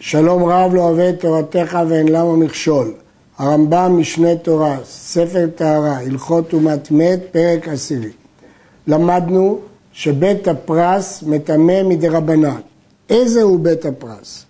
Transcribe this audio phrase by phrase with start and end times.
[0.00, 2.92] שלום רב לא אוהב את תורתך ואין למה מכשול.
[3.38, 8.10] הרמב"ם משנה תורה, ספר טהרה, הלכות טומאת מת, פרק עשירי.
[8.86, 9.58] למדנו
[9.92, 12.60] שבית הפרס מטמא מדרבנן.
[13.10, 14.44] איזה הוא בית הפרס?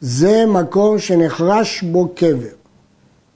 [0.00, 2.54] זה מקום שנחרש בו קבר.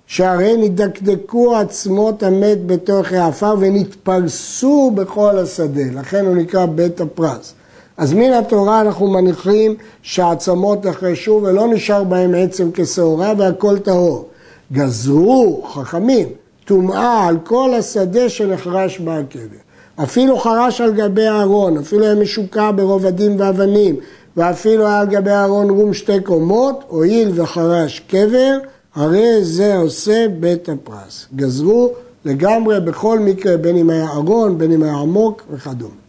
[0.07, 7.55] שהרי נדקדקו עצמות המת בתוך העפר ונתפרסו בכל השדה, לכן הוא נקרא בית הפרס.
[7.97, 14.29] אז מן התורה אנחנו מניחים שהעצמות נחרשו ולא נשאר בהם עצם כשעורה והכל טהור.
[14.73, 16.29] גזרו חכמים
[16.65, 19.65] טומאה על כל השדה שנחרש הקבר.
[20.03, 23.97] אפילו חרש על גבי הארון, אפילו היה משוקע ברובדים ואבנים,
[24.37, 28.59] ואפילו היה על גבי הארון רום שתי קומות, הואיל וחרש קבר,
[28.95, 31.27] הרי זה עושה בית הפרס.
[31.37, 31.93] גזרו
[32.25, 36.04] לגמרי בכל מקרה, בין אם היה ארון, בין אם היה עמוק וכדומה.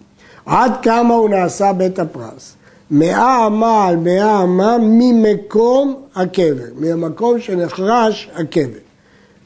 [0.46, 2.54] עד כמה הוא נעשה בית הפרס?
[2.92, 8.80] מאה אמה על מאה אמה ממקום הקבר, מהמקום שנחרש הקבר.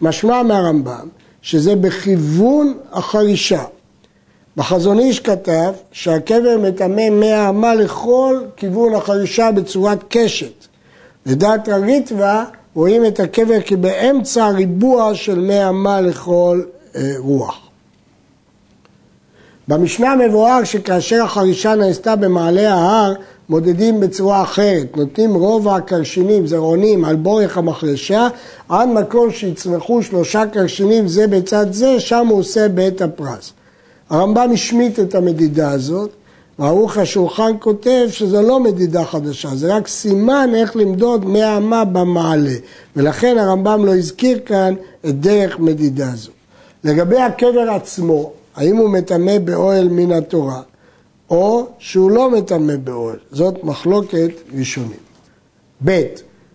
[0.02, 1.08] משמע מהרמב"ם
[1.42, 3.64] שזה בכיוון החרישה.
[4.58, 10.66] בחזון איש כתב שהקבר מטמא מאה אמה לכל כיוון החרישה בצורת קשת.
[11.26, 16.62] לדעת הריטווה רואים את הקבר כבאמצע ריבוע של מאה אמה לכל
[16.96, 17.69] אה, רוח.
[19.70, 23.14] במשנה מבואר שכאשר החרישה נעשתה במעלה ההר,
[23.50, 28.28] מודדים בצורה אחרת, נותנים רובע הקרשינים, זרעונים, על בורך המחרשה,
[28.70, 33.54] עד מקום שיצמחו שלושה קרשינים זה בצד זה, שם הוא עושה בית הפרס.
[34.10, 36.10] הרמב"ם השמיט את המדידה הזאת,
[36.60, 42.56] וערוך השולחן כותב שזו לא מדידה חדשה, זה רק סימן איך למדוד מאה אמה במעלה,
[42.96, 44.74] ולכן הרמב"ם לא הזכיר כאן
[45.06, 46.32] את דרך מדידה זו.
[46.84, 50.62] לגבי הקבר עצמו, האם הוא מטמא באוהל מן התורה,
[51.30, 53.18] או שהוא לא מטמא באוהל.
[53.32, 55.00] זאת מחלוקת ראשונים.
[55.86, 56.02] ב.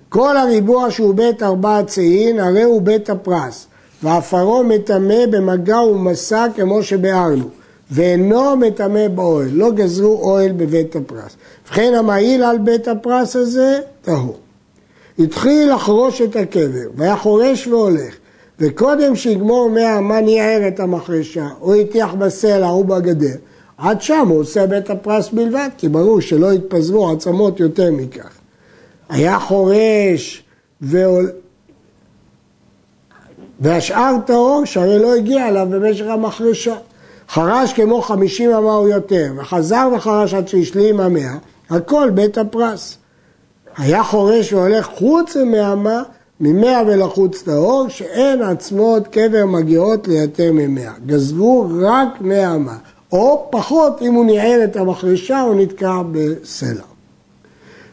[0.08, 3.66] כל הריבוע שהוא בית ארבע צאין, הרי הוא בית הפרס,
[4.02, 7.48] ועפרו מטמא במגע ומסע כמו שביארנו,
[7.90, 11.36] ואינו מטמא באוהל, לא גזרו אוהל בבית הפרס.
[11.66, 14.36] ובכן המעיל על בית הפרס הזה, טהור.
[15.18, 18.14] התחיל לחרוש את הקבר, והיה חורש והולך,
[18.60, 23.36] וקודם שיגמור מאה מה ניער את המחרשה, או הטיח בסלע או בגדר,
[23.78, 28.30] עד שם הוא עושה בית הפרס בלבד, כי ברור שלא יתפזרו עצמות יותר מכך.
[29.08, 30.42] היה חורש
[30.80, 31.30] ועול...
[33.60, 36.74] והשאר טהור שהרי לא הגיע אליו במשך המחרשה.
[37.28, 41.34] חרש כמו חמישים אמה או יותר, וחזר וחרש עד שהשלים המאה,
[41.70, 42.98] הכל בית הפרס.
[43.76, 46.02] היה חורש והולך חוץ מהמה,
[46.40, 50.92] ממאה ולחוץ טהור, שאין עצמות קבר מגיעות ליותר ממאה.
[51.06, 52.76] גזרו רק מאה אמה,
[53.12, 56.82] או פחות אם הוא ניער את המחרישה או נתקע בסלע.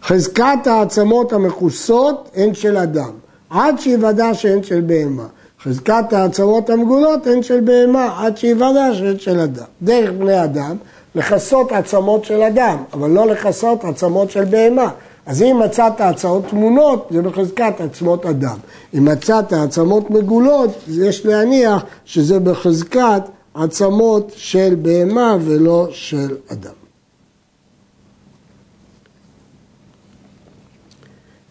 [0.03, 3.11] חזקת העצמות המכוסות הן של אדם,
[3.49, 5.25] עד שיוודע שהן של בהמה.
[5.63, 9.65] חזקת העצמות המגולות הן של בהמה, עד שיוודע שהן של אדם.
[9.81, 10.75] דרך בני אדם,
[11.15, 14.89] לכסות עצמות של אדם, אבל לא לכסות עצמות של בהמה.
[15.31, 18.57] אז אם מצאת עצמות תמונות, זה בחזקת עצמות אדם.
[18.97, 26.73] אם מצאת עצמות מגולות, יש להניח שזה בחזקת עצמות של בהמה ולא של אדם.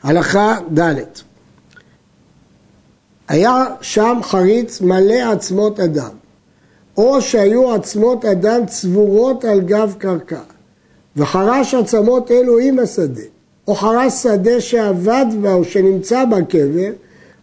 [0.03, 0.95] הלכה ד'
[3.29, 6.13] היה שם חריץ מלא עצמות אדם,
[6.97, 10.41] או שהיו עצמות אדם צבורות על גב קרקע,
[11.17, 13.40] וחרש עצמות אלו עם השדה.
[13.69, 16.91] או חרש שדה שאבד בה או שנמצא בקבר,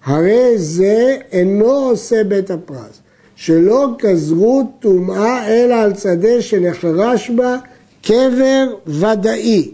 [0.06, 3.00] הרי זה אינו עושה בית הפרס,
[3.36, 7.58] שלא גזרו טומאה אלא על שדה שנחרש בה
[8.02, 9.72] קבר ודאי.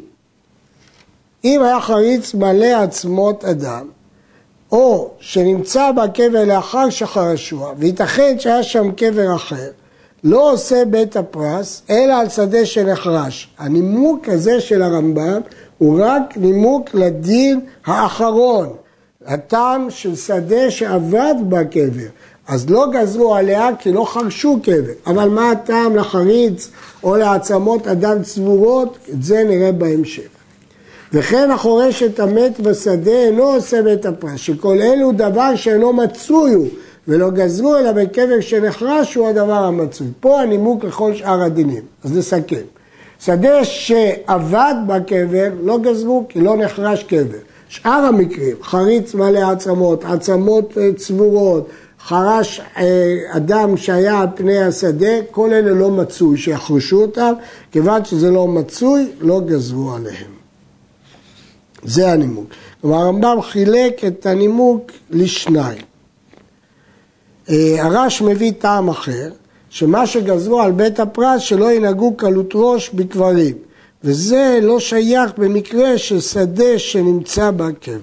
[1.45, 3.87] אם היה חריץ מלא עצמות אדם,
[4.71, 9.69] או שנמצא בקבר לאחר שחרשוה, וייתכן שהיה שם קבר אחר,
[10.23, 13.49] לא עושה בית הפרס, אלא על שדה שנחרש.
[13.57, 15.41] הנימוק הזה של הרמב"ם
[15.83, 18.69] הוא רק נימוק לדין האחרון,
[19.25, 22.07] הטעם של שדה שאבד בקבר.
[22.47, 26.69] אז לא גזרו עליה כי לא חרשו קבר, אבל מה הטעם לחריץ
[27.03, 30.27] או לעצמות אדם צבורות, את זה נראה בהמשך.
[31.13, 36.67] וכן החורש את המת בשדה אינו עושה בית הפרס, שכל אלו דבר שאינו מצוי הוא,
[37.07, 40.07] ולא גזרו אלא בקבר שנחרש הוא הדבר המצוי.
[40.19, 41.81] פה הנימוק לכל שאר הדינים.
[42.03, 42.82] אז נסכם.
[43.25, 47.37] שדה שאבד בקבר לא גזרו כי לא נחרש קבר.
[47.69, 55.21] שאר המקרים, חריץ מלא עצמות, עצמות אה, צבורות, חרש אה, אדם שהיה על פני השדה,
[55.31, 57.33] כל אלה לא מצוי, שיחרשו אותם,
[57.71, 60.31] כיוון שזה לא מצוי, לא גזרו עליהם.
[61.83, 62.47] זה הנימוק.
[62.81, 65.81] כלומר הרמב"ם חילק את הנימוק לשניים.
[67.49, 69.29] אה, הרש מביא טעם אחר,
[69.73, 73.55] שמה שגזרו על בית הפרס שלא ינהגו קלות ראש בקברים,
[74.03, 77.97] וזה לא שייך במקרה של שדה שנמצא בקבר.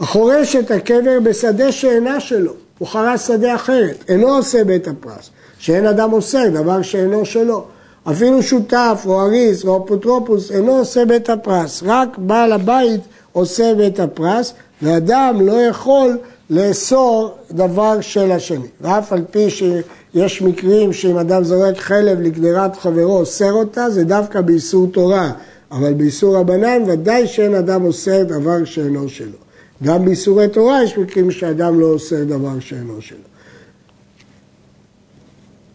[0.00, 5.86] החורש את הקבר בשדה שאינה שלו, הוא חרש שדה אחרת, אינו עושה בית הפרס, שאין
[5.86, 7.64] אדם עושה דבר שאינו שלו.
[8.10, 13.00] אפילו שותף או אריס או אפוטרופוס אינו עושה בית הפרס, רק בעל הבית
[13.32, 14.52] עושה בית הפרס,
[14.82, 16.18] ואדם לא יכול
[16.50, 18.66] לאסור דבר של השני.
[18.80, 24.40] ואף על פי שיש מקרים שאם אדם זורק חלב לקדירת חברו אוסר אותה, זה דווקא
[24.40, 25.32] באיסור תורה,
[25.70, 29.38] אבל באיסור רבנן ודאי שאין אדם אוסר דבר שאינו שלו.
[29.82, 33.18] גם באיסורי תורה יש מקרים שאדם לא אוסר דבר שאינו שלו.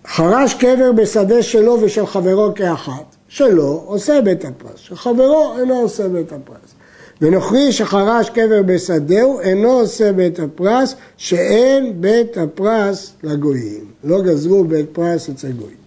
[0.08, 6.32] חרש קבר בשדה שלו ושל חברו כאחת, שלו עושה בית הפרס, שחברו אינו עושה בית
[6.32, 6.74] הפרס.
[7.22, 13.86] ונוכרי שחרש קבר בשדהו אינו עושה בית הפרס, שאין בית הפרס לגויים.
[14.04, 15.84] לא גזרו בית פרס אצל גויים.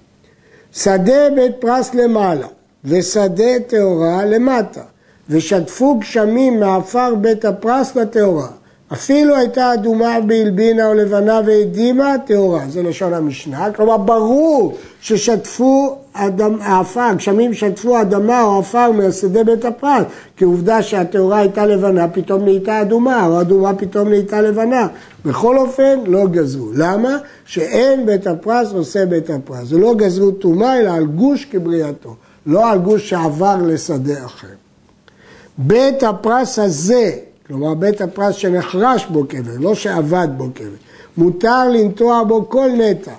[0.73, 2.46] שדה בית פרס למעלה,
[2.84, 4.82] ושדה טהורה למטה,
[5.31, 8.49] ושטפו גשמים מעפר בית הפרס לטהורה.
[8.93, 12.62] אפילו הייתה אדומה בהלבינה או לבנה והדימה, טהורה.
[12.69, 13.73] זה לשון המשנה.
[13.73, 15.97] כלומר, ברור ששטפו
[16.61, 20.06] עפר, גשמים שטפו אדמה או עפר מהשדה בית הפרט,
[20.37, 24.87] כי עובדה שהטהורה הייתה לבנה, פתאום נהייתה אדומה, או אדומה פתאום נהייתה לבנה.
[25.25, 26.71] בכל אופן, לא גזרו.
[26.75, 27.17] למה?
[27.47, 29.69] שאין בית הפרס עושה בית הפרס.
[29.69, 32.17] זה לא גזרו טומאה, אלא על גוש כבריאתו.
[32.47, 34.49] לא על גוש שעבר לשדה אחר.
[35.59, 37.11] בית הפרס הזה
[37.47, 40.67] כלומר בית הפרס שנחרש בו קבר, לא שאבד בו קבר.
[41.17, 43.13] מותר לנטוע בו כל נטע,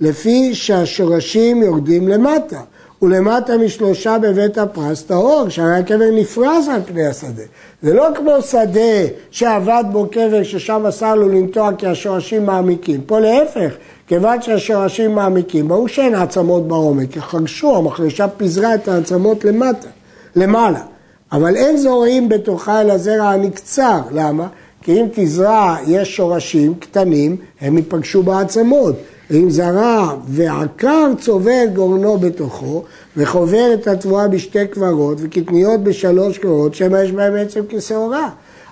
[0.00, 2.60] לפי שהשורשים יורדים למטה.
[3.02, 7.42] ולמטה משלושה בבית הפרס טהור, שהרי הקבר נפרס על פני השדה.
[7.82, 13.00] זה לא כמו שדה שאבד בו קבר ששם אסר לו לנטוע כי השורשים מעמיקים.
[13.00, 13.74] פה להפך,
[14.06, 19.88] כיוון שהשורשים מעמיקים, ברור שאין עצמות בעומק, כי חרשו, המחרשה פיזרה את העצמות למטה,
[20.36, 20.91] למעלה.
[21.32, 24.46] אבל אין זורעים בתוכה אלא זרע הנקצר, למה?
[24.82, 28.94] כי אם תזרע יש שורשים קטנים, הם ייפגשו בעצמות.
[29.30, 32.82] אם זרע ועקר צובר גורנו בתוכו,
[33.16, 38.28] וחובר את התבואה בשתי קברות וקטניות בשלוש קברות, שמא יש בהם עצם כשעורה.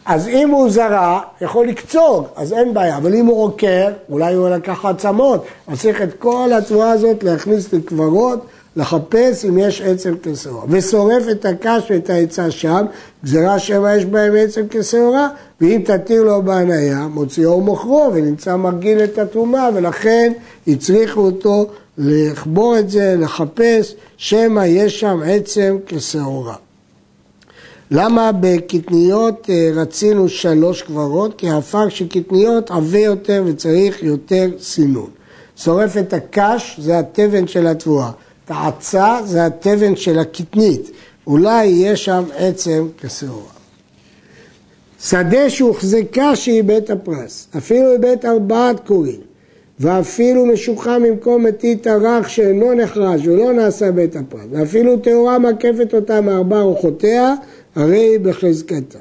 [0.06, 4.48] אז אם הוא זרע, יכול לקצור, אז אין בעיה, אבל אם הוא עוקר, אולי הוא
[4.48, 10.64] לקח עצמות, אז צריך את כל התבואה הזאת להכניס לקברות לחפש אם יש עצם כשעורה.
[10.68, 12.86] ושורף את הקש ואת העצה שם,
[13.24, 15.28] גזירה שבע יש בהם עצם כשעורה,
[15.60, 20.32] ואם תתיר לו בהניה, מוציאו ומוכרו, ונמצא מרגיל את התרומה, ולכן
[20.66, 21.66] הצריכו אותו
[21.98, 26.56] לחבור את זה, לחפש, שמא יש שם עצם כשעורה.
[27.90, 31.34] למה בקטניות אה, רצינו שלוש קברות?
[31.38, 35.10] כי האפר של קטניות עבה יותר וצריך יותר סינון.
[35.56, 38.10] שורף את הקש, זה התבן של התבואה.
[38.50, 40.90] העצה זה התבן של הקטנית,
[41.26, 43.52] אולי יהיה שם עצם כשעורה.
[45.02, 49.20] שדה שהוחזקה שהיא בית הפרס, אפילו בבית ארבעת קורים,
[49.80, 56.20] ואפילו משוחה ממקום מתית הרך שאינו נחרש ולא נעשה בית הפרס, ואפילו טהורה מקפת אותה
[56.20, 57.34] מארבע רוחותיה,
[57.74, 58.98] הרי היא בחזקתה.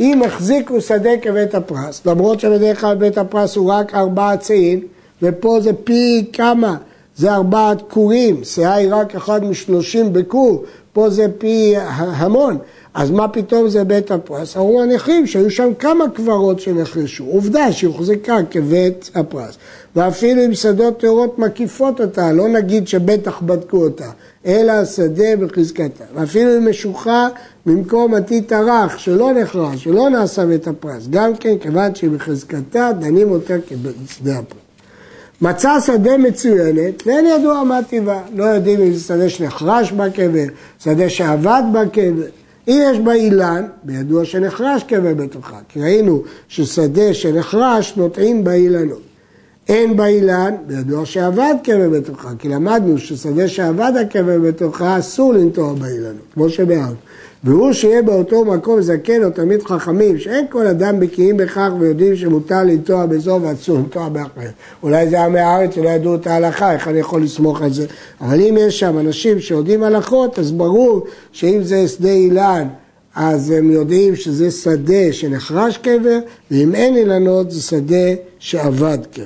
[0.00, 4.80] אם החזיקו שדה כבית הפרס, למרות שבדרך כלל בית הפרס הוא רק ארבעה צעים,
[5.22, 6.76] ופה זה פי כמה
[7.16, 12.58] זה ארבעת כורים, שאה היא רק אחד משלושים בכור, פה זה פי המון,
[12.94, 14.56] אז מה פתאום זה בית הפרס?
[14.56, 19.56] אמרו הנכים שהיו שם כמה קברות שנחרשו, עובדה שהוחזקה כבית הפרס,
[19.96, 24.10] ואפילו עם שדות טהורות מקיפות אותה, לא נגיד שבטח בדקו אותה,
[24.46, 27.28] אלא השדה בחזקתה, ואפילו אם משוחה
[27.66, 33.30] ממקום עתית הרך שלא נחרש, שלא נעשה בית הפרס, גם כן כיוון שהיא בחזקתה, דנים
[33.30, 34.65] אותה כשדה הפרס.
[35.40, 38.20] מצא שדה מצוינת ואין ידוע מה טיבה.
[38.34, 40.44] לא יודעים אם זה שדה שנחרש בקבר,
[40.78, 42.26] שדה שעבד בקבר.
[42.68, 49.02] אם יש בה אילן, בידוע שנחרש קבר בתוכה, כי ראינו ששדה שנחרש נוטעים באילנות.
[49.68, 55.74] אין בה אילן, בידוע שעבד קבר בתוכה, כי למדנו ששדה שעבד הקבר בתוכה אסור לנטוע
[55.74, 56.96] באילנות, כמו שבארץ.
[57.44, 62.62] והוא שיהיה באותו מקום זקן או תלמיד חכמים, שאין כל אדם בקיאים בכך ויודעים שמותר
[62.62, 64.48] לנטוע בזו ואסור לנטוע באחר.
[64.82, 67.86] אולי זה עמי הארץ שלא ידעו את ההלכה, איך אני יכול לסמוך על זה?
[68.20, 72.68] אבל אם יש שם אנשים שיודעים הלכות, אז ברור שאם זה שדה אילן,
[73.14, 76.18] אז הם יודעים שזה שדה שנחרש קבר,
[76.50, 79.24] ואם אין אילנות זה שדה שאבד קבר.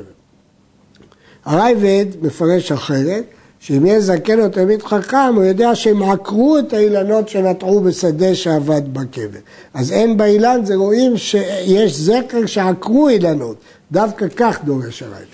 [1.45, 3.25] הרייבד מפרש אחרת,
[3.61, 8.95] שאם יהיה זקן או תלמיד חכם, הוא יודע שהם עקרו את האילנות שנטעו בשדה שעבד
[8.95, 9.39] בקבר.
[9.75, 13.57] אז אין באילן, זה רואים שיש זכר שעקרו אילנות.
[13.93, 15.25] דווקא כך דורש הרייבד.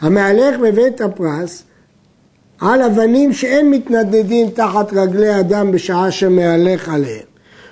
[0.00, 1.62] המהלך בבית הפרס
[2.60, 7.26] על אבנים שאין מתנדנדים תחת רגלי אדם בשעה שמהלך עליהם.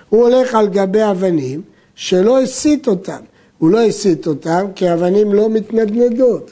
[0.09, 1.62] הוא הולך על גבי אבנים
[1.95, 3.21] שלא הסית אותם.
[3.59, 6.50] הוא לא הסית אותם כי אבנים לא מתנדנדות.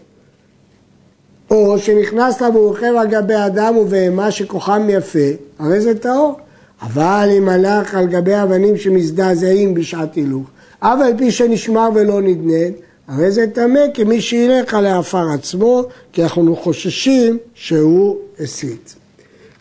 [1.52, 5.28] או שנכנס לה רוכב על גבי אדם ובהמה שכוחם יפה,
[5.58, 6.36] הרי זה טהור.
[6.82, 10.46] אבל אם הלך על גבי אבנים שמזדעזעים בשעת הילוך,
[10.80, 12.72] אף על פי שנשמר ולא נדנד,
[13.08, 18.94] הרי זה טמא כמי שילך על העפר עצמו, כי אנחנו חוששים שהוא הסית.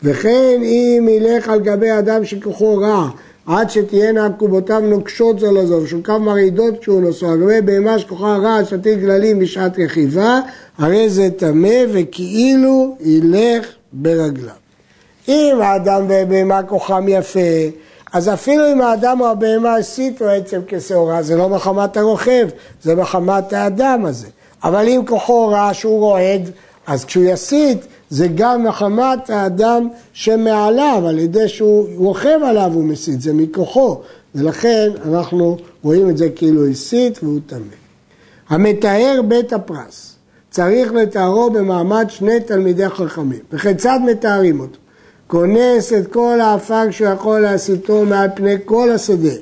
[0.02, 3.08] וכן אם ילך על גבי אדם שכוחו רע,
[3.46, 8.64] עד שתהיינה עקובותיו נוקשות זו לזו, ושולקיו מרעידות כשהוא נוסע, על גבי בהמה שכוחה רע,
[8.64, 10.40] שתיל גללים בשעת רכיבה,
[10.78, 14.54] הרי זה טמא וכאילו ילך ברגליו.
[15.28, 17.40] אם האדם והבהמה כוחם יפה,
[18.12, 22.48] אז אפילו אם האדם או הבהמה הסיתו עצם כשעורה, זה לא מחמת הרוכב,
[22.82, 24.26] זה מחמת האדם הזה.
[24.64, 26.50] אבל אם כוחו רע שהוא רועד,
[26.86, 27.78] אז כשהוא יסית,
[28.10, 34.00] זה גם מחמת האדם שמעליו, על ידי שהוא רוכב עליו הוא מסית, זה מכוחו.
[34.34, 37.60] ולכן אנחנו רואים את זה כאילו הסית והוא טמא.
[38.48, 40.16] המתאר בית הפרס
[40.50, 43.40] צריך לתארו במעמד שני תלמידי חכמים.
[43.52, 44.78] וכיצד מתארים אותו?
[45.26, 49.34] כונס את כל האפר שהוא יכול להסיתו מעל פני כל השדה,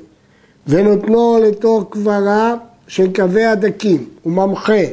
[0.67, 2.55] ונותנו לתוך קברה
[2.87, 4.83] של קווי הדקים, הוא ממחה,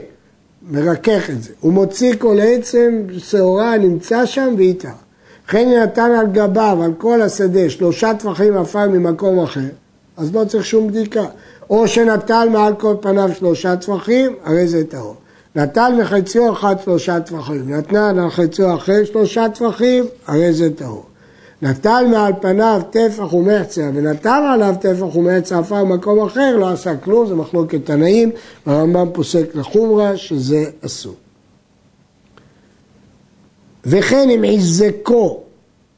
[0.70, 4.92] מרכך את זה, הוא מוציא כל עצם שעורה הנמצא שם ואיתה.
[5.46, 9.60] וכן נתן על גביו, על כל השדה, שלושה טפחים עפר ממקום אחר,
[10.16, 11.24] אז לא צריך שום בדיקה.
[11.70, 15.14] או שנטל מעל כל פניו שלושה טפחים, הרי זה טהור.
[15.56, 21.04] נטל מחציו אחד שלושה טפחים, נתנה על חציו אחר שלושה טפחים, הרי זה טהור.
[21.62, 27.26] נטל מעל פניו טפח ומחצה ונטל עליו טפח ומחצה עפר במקום אחר, לא עשה כלום,
[27.26, 28.30] זה מחלוקת תנאים,
[28.66, 31.14] והרמב"ם פוסק לחומרה שזה אסור.
[33.84, 35.40] וכן אם עיזקו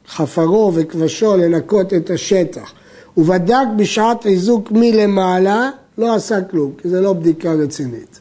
[0.09, 2.73] חפרו וכבשו לנקות את השטח
[3.17, 8.21] ובדק בשעת עיזוק מלמעלה, לא עשה כלום, כי זה לא בדיקה רצינית.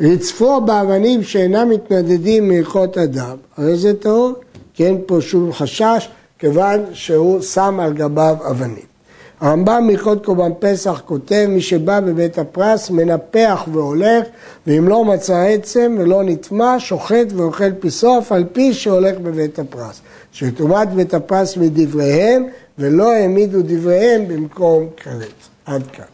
[0.00, 4.32] רצפו באבנים שאינם מתנדדים מהלכות אדם, הרי זה טהור,
[4.74, 8.94] כי אין פה שום חשש, כיוון שהוא שם על גביו אבנים.
[9.40, 14.26] הרמב"ם מלכות קורבן פסח כותב, מי שבא בבית הפרס מנפח והולך,
[14.66, 20.00] ואם לא מצא עצם ולא נטמע, שוחט ואוכל פיסו, אף על פי שהולך בבית הפרס.
[20.32, 22.46] שטומאת בית הפרס מדבריהם,
[22.78, 25.32] ולא העמידו דבריהם במקום כרת.
[25.66, 26.13] עד כאן.